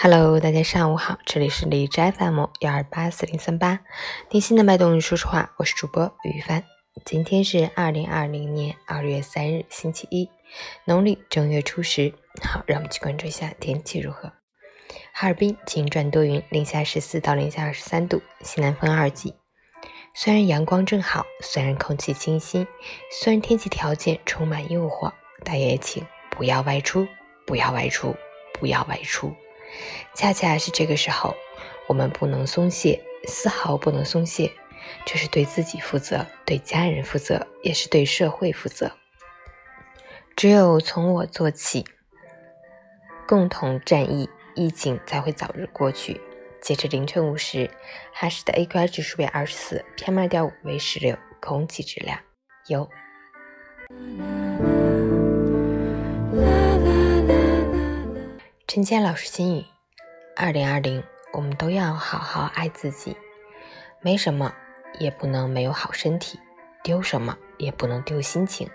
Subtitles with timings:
[0.00, 3.80] Hello，大家上午好，这里是荔枝 FM 幺二八四零三八，
[4.30, 6.62] 听心的脉动，说实话，我是主播于帆。
[7.04, 10.30] 今天是二零二零年二月三日，星期一，
[10.84, 12.14] 农历正月初十。
[12.40, 14.30] 好，让我们去关注一下天气如何。
[15.12, 19.34] 哈尔滨晴转多云，零下十四到零下二十三度，西南风二级。
[20.14, 22.64] 虽然阳光正好，虽然空气清新，
[23.10, 25.12] 虽然天气条件充满诱惑，
[25.42, 27.08] 但也请不要外出，
[27.44, 28.14] 不要外出，
[28.52, 29.34] 不要外出。
[30.14, 31.34] 恰恰是这个时候，
[31.86, 34.50] 我们不能松懈，丝毫不能松懈。
[35.04, 38.92] 这是对自己负责，对家人负责，也是对社会负责。
[40.34, 41.84] 只有从我做起，
[43.26, 46.20] 共同战役，疫情才会早日过去。
[46.60, 47.70] 截至凌晨五时，
[48.12, 52.18] 哈市的 AQI 指数为二十四，PM 二点五为十六，空气质量
[52.68, 52.88] 优。
[58.78, 59.64] 陈谦老师心语：
[60.36, 63.16] 二零二零，我们都要好好爱自己。
[64.00, 64.54] 没什么，
[65.00, 66.38] 也不能没有好身体；
[66.84, 68.70] 丢什么，也不能丢心情。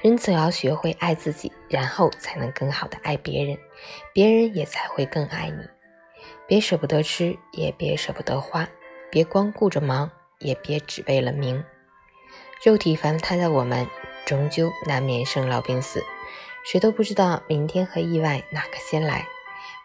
[0.00, 3.58] 人总要学会爱自己，然后才能更好的爱别人，
[4.14, 5.68] 别人也才会更爱你。
[6.48, 8.64] 别舍不得吃，也别舍不得花；
[9.10, 11.62] 别光顾着忙，也别只为了名。
[12.64, 13.86] 肉体凡胎的我们，
[14.24, 16.02] 终究难免生老病死。
[16.64, 19.28] 谁都不知道明天和意外哪个先来，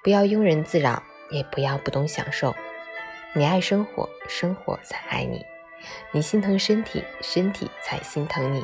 [0.02, 2.55] 不要庸人自扰，也不要不懂享受。
[3.33, 5.39] 你爱生活，生活才爱你；
[6.11, 8.64] 你心疼身体，身体才心疼你。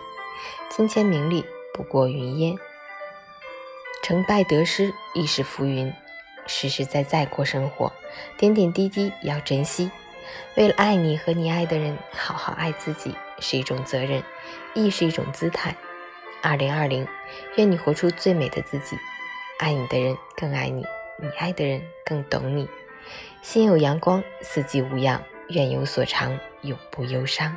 [0.69, 2.55] 金钱名利不过云烟，
[4.01, 5.93] 成败得失亦是浮云。
[6.47, 7.91] 实实在在过生活，
[8.37, 9.91] 点点滴滴要珍惜。
[10.55, 14.23] 为了爱你和你爱的人，好好爱自己是一种责任，
[14.73, 15.75] 亦是一种姿态。
[16.41, 17.05] 二零二零，
[17.57, 18.97] 愿你活出最美的自己，
[19.59, 20.85] 爱你的人更爱你，
[21.17, 22.67] 你爱的人更懂你。
[23.41, 27.55] 心有阳光，四季无恙，愿有所长，永不忧伤。